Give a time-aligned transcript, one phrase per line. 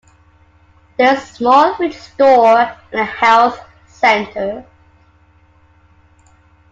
[0.97, 4.65] There is a small village store and a health centre.